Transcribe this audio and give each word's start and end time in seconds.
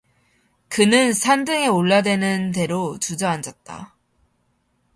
그는 0.67 1.13
산등에 1.13 1.67
올라 1.67 2.01
되는 2.01 2.51
대로 2.51 2.97
주저앉았다. 2.97 3.95